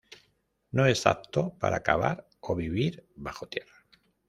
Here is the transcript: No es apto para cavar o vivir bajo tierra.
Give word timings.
No 0.71 0.87
es 0.87 1.05
apto 1.05 1.53
para 1.59 1.83
cavar 1.83 2.27
o 2.39 2.55
vivir 2.55 3.05
bajo 3.17 3.47
tierra. 3.47 3.85